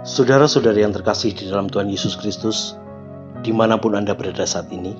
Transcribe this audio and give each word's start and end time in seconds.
Saudara-saudari 0.00 0.80
yang 0.80 0.96
terkasih 0.96 1.36
di 1.36 1.52
dalam 1.52 1.68
Tuhan 1.68 1.92
Yesus 1.92 2.16
Kristus, 2.16 2.72
di 3.44 3.52
mana 3.52 3.76
pun 3.76 3.92
Anda 3.92 4.16
berada 4.16 4.48
saat 4.48 4.72
ini, 4.72 4.96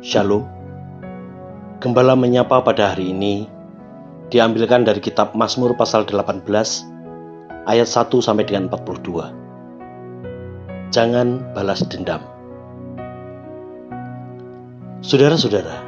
Shalom. 0.00 0.48
Gembala 1.76 2.16
menyapa 2.16 2.64
pada 2.64 2.96
hari 2.96 3.12
ini 3.12 3.44
diambilkan 4.32 4.88
dari 4.88 5.04
kitab 5.04 5.36
Mazmur 5.36 5.76
pasal 5.76 6.08
18 6.08 6.40
ayat 7.68 7.84
1 7.84 8.24
sampai 8.24 8.48
dengan 8.48 8.72
42. 8.72 10.88
Jangan 10.88 11.52
balas 11.52 11.84
dendam. 11.84 12.24
Saudara-saudara, 15.04 15.84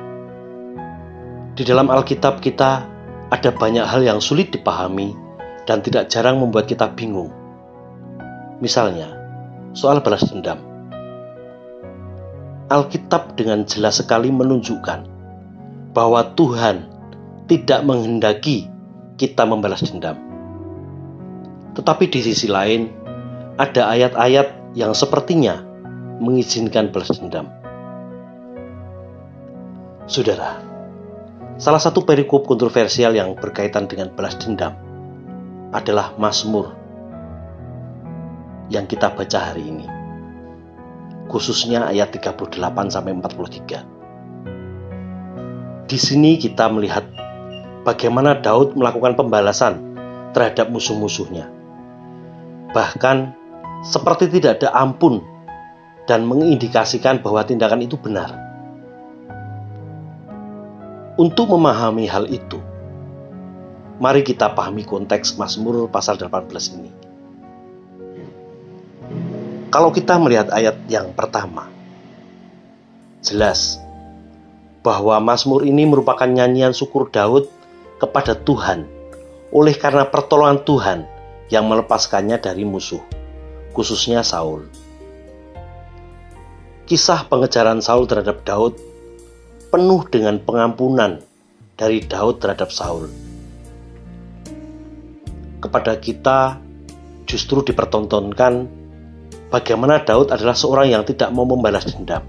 di 1.56 1.64
dalam 1.64 1.88
Alkitab 1.88 2.44
kita 2.44 2.84
ada 3.32 3.48
banyak 3.48 3.88
hal 3.88 4.04
yang 4.04 4.20
sulit 4.20 4.52
dipahami 4.52 5.16
dan 5.64 5.80
tidak 5.80 6.12
jarang 6.12 6.36
membuat 6.36 6.68
kita 6.68 6.84
bingung. 6.92 7.39
Misalnya, 8.60 9.08
soal 9.72 10.04
balas 10.04 10.28
dendam. 10.28 10.60
Alkitab 12.68 13.34
dengan 13.34 13.64
jelas 13.64 13.98
sekali 13.98 14.28
menunjukkan 14.28 15.08
bahwa 15.96 16.22
Tuhan 16.36 16.86
tidak 17.50 17.82
menghendaki 17.82 18.70
kita 19.18 19.42
membalas 19.48 19.82
dendam. 19.82 20.14
Tetapi 21.74 22.04
di 22.12 22.20
sisi 22.20 22.46
lain, 22.46 22.92
ada 23.58 23.90
ayat-ayat 23.90 24.76
yang 24.78 24.94
sepertinya 24.94 25.60
mengizinkan 26.20 26.94
balas 26.94 27.16
dendam. 27.16 27.48
Saudara, 30.04 30.60
salah 31.56 31.80
satu 31.80 32.04
perikop 32.04 32.44
kontroversial 32.44 33.16
yang 33.16 33.34
berkaitan 33.40 33.88
dengan 33.88 34.12
balas 34.12 34.36
dendam 34.36 34.76
adalah 35.72 36.14
Mazmur 36.20 36.79
yang 38.70 38.86
kita 38.86 39.10
baca 39.12 39.38
hari 39.50 39.66
ini. 39.66 39.86
Khususnya 41.26 41.90
ayat 41.90 42.14
38 42.14 42.54
sampai 42.90 43.12
43. 43.18 43.86
Di 45.90 45.98
sini 45.98 46.38
kita 46.38 46.70
melihat 46.70 47.02
bagaimana 47.82 48.38
Daud 48.38 48.78
melakukan 48.78 49.18
pembalasan 49.18 49.82
terhadap 50.30 50.70
musuh-musuhnya. 50.70 51.50
Bahkan 52.70 53.34
seperti 53.82 54.30
tidak 54.30 54.62
ada 54.62 54.70
ampun 54.78 55.18
dan 56.06 56.22
mengindikasikan 56.26 57.22
bahwa 57.22 57.42
tindakan 57.42 57.82
itu 57.82 57.98
benar. 57.98 58.30
Untuk 61.18 61.50
memahami 61.50 62.06
hal 62.06 62.30
itu, 62.30 62.62
mari 63.98 64.22
kita 64.22 64.54
pahami 64.54 64.86
konteks 64.86 65.36
Mazmur 65.36 65.90
pasal 65.90 66.16
18 66.16 66.46
ini. 66.78 66.99
Kalau 69.70 69.94
kita 69.94 70.18
melihat 70.18 70.50
ayat 70.50 70.82
yang 70.90 71.14
pertama, 71.14 71.70
jelas 73.22 73.78
bahwa 74.82 75.14
Mazmur 75.22 75.62
ini 75.62 75.86
merupakan 75.86 76.26
nyanyian 76.26 76.74
syukur 76.74 77.06
Daud 77.06 77.46
kepada 78.02 78.34
Tuhan 78.34 78.90
oleh 79.54 79.74
karena 79.78 80.10
pertolongan 80.10 80.66
Tuhan 80.66 80.98
yang 81.54 81.70
melepaskannya 81.70 82.42
dari 82.42 82.66
musuh, 82.66 82.98
khususnya 83.70 84.26
Saul. 84.26 84.66
Kisah 86.90 87.30
pengejaran 87.30 87.78
Saul 87.78 88.10
terhadap 88.10 88.42
Daud 88.42 88.74
penuh 89.70 90.02
dengan 90.10 90.42
pengampunan 90.42 91.22
dari 91.78 92.02
Daud 92.02 92.42
terhadap 92.42 92.74
Saul. 92.74 93.06
Kepada 95.62 95.94
kita 96.02 96.58
justru 97.30 97.62
dipertontonkan 97.62 98.79
bagaimana 99.50 100.00
Daud 100.06 100.30
adalah 100.30 100.54
seorang 100.54 100.94
yang 100.94 101.02
tidak 101.02 101.28
mau 101.34 101.44
membalas 101.44 101.84
dendam. 101.90 102.22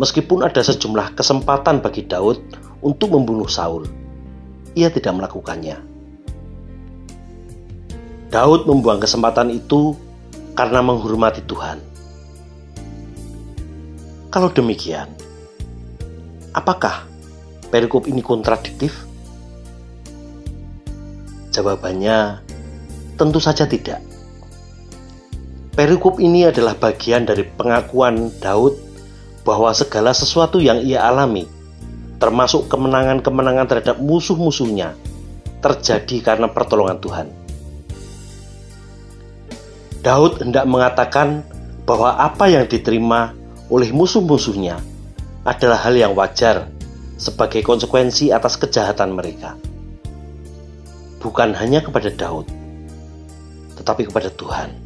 Meskipun 0.00 0.40
ada 0.40 0.64
sejumlah 0.64 1.12
kesempatan 1.12 1.84
bagi 1.84 2.08
Daud 2.08 2.40
untuk 2.80 3.12
membunuh 3.12 3.46
Saul, 3.46 3.84
ia 4.72 4.88
tidak 4.88 5.12
melakukannya. 5.20 5.76
Daud 8.32 8.64
membuang 8.64 9.04
kesempatan 9.04 9.52
itu 9.52 9.92
karena 10.56 10.80
menghormati 10.80 11.44
Tuhan. 11.44 11.78
Kalau 14.32 14.48
demikian, 14.48 15.12
apakah 16.56 17.04
perikop 17.68 18.08
ini 18.08 18.24
kontradiktif? 18.24 18.96
Jawabannya 21.52 22.40
tentu 23.20 23.36
saja 23.36 23.68
tidak. 23.68 24.11
Perikop 25.82 26.22
ini 26.22 26.46
adalah 26.46 26.78
bagian 26.78 27.26
dari 27.26 27.42
pengakuan 27.42 28.30
Daud 28.38 28.78
bahwa 29.42 29.74
segala 29.74 30.14
sesuatu 30.14 30.62
yang 30.62 30.78
ia 30.78 31.02
alami, 31.02 31.42
termasuk 32.22 32.70
kemenangan-kemenangan 32.70 33.66
terhadap 33.66 33.98
musuh-musuhnya, 33.98 34.94
terjadi 35.58 36.22
karena 36.22 36.46
pertolongan 36.46 37.02
Tuhan. 37.02 37.26
Daud 40.06 40.46
hendak 40.46 40.70
mengatakan 40.70 41.42
bahwa 41.82 42.14
apa 42.14 42.46
yang 42.46 42.70
diterima 42.70 43.34
oleh 43.66 43.90
musuh-musuhnya 43.90 44.78
adalah 45.42 45.82
hal 45.82 45.98
yang 45.98 46.14
wajar 46.14 46.70
sebagai 47.18 47.58
konsekuensi 47.66 48.30
atas 48.30 48.54
kejahatan 48.54 49.18
mereka. 49.18 49.58
Bukan 51.18 51.58
hanya 51.58 51.82
kepada 51.82 52.06
Daud, 52.14 52.46
tetapi 53.82 54.06
kepada 54.06 54.30
Tuhan. 54.30 54.81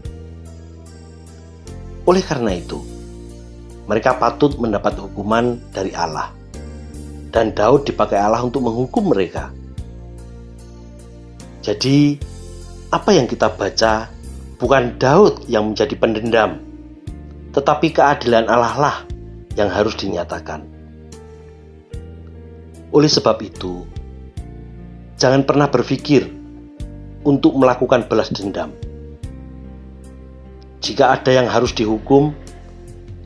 Oleh 2.06 2.22
karena 2.22 2.54
itu, 2.54 2.78
mereka 3.90 4.14
patut 4.14 4.54
mendapat 4.62 4.94
hukuman 5.02 5.58
dari 5.74 5.90
Allah. 5.90 6.30
Dan 7.34 7.50
Daud 7.50 7.82
dipakai 7.82 8.14
Allah 8.14 8.46
untuk 8.46 8.62
menghukum 8.62 9.10
mereka. 9.10 9.50
Jadi, 11.66 12.14
apa 12.94 13.10
yang 13.10 13.26
kita 13.26 13.50
baca 13.50 14.06
bukan 14.62 14.94
Daud 15.02 15.50
yang 15.50 15.74
menjadi 15.74 15.98
pendendam, 15.98 16.62
tetapi 17.50 17.90
keadilan 17.90 18.46
Allah 18.46 18.74
lah 18.78 18.96
yang 19.58 19.66
harus 19.66 19.98
dinyatakan. 19.98 20.62
Oleh 22.94 23.10
sebab 23.10 23.42
itu, 23.42 23.82
jangan 25.18 25.42
pernah 25.42 25.66
berpikir 25.66 26.30
untuk 27.26 27.58
melakukan 27.58 28.06
balas 28.06 28.30
dendam 28.30 28.70
jika 30.86 31.18
ada 31.18 31.34
yang 31.34 31.50
harus 31.50 31.74
dihukum, 31.74 32.30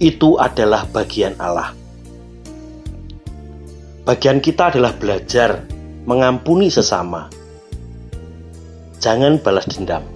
itu 0.01 0.41
adalah 0.41 0.89
bagian 0.89 1.37
Allah. 1.37 1.77
Bagian 4.09 4.41
kita 4.41 4.73
adalah 4.73 4.97
belajar 4.97 5.69
mengampuni 6.09 6.73
sesama. 6.73 7.29
Jangan 8.97 9.37
balas 9.45 9.69
dendam. 9.69 10.09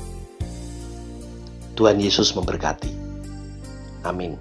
Tuhan 1.77 2.01
Yesus 2.01 2.33
memberkati. 2.33 2.89
Amin. 4.09 4.41